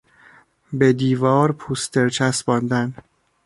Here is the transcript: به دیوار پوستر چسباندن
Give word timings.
به 0.73 0.93
دیوار 0.93 1.51
پوستر 1.51 2.09
چسباندن 2.09 2.93